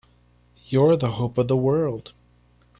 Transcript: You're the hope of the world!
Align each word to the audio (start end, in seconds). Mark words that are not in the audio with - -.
You're 0.65 0.97
the 0.97 1.11
hope 1.11 1.37
of 1.37 1.47
the 1.47 1.55
world! 1.55 2.13